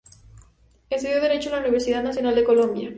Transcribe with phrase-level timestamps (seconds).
[0.89, 2.89] Estudió derecho en la Universidad Nacional de Colombia.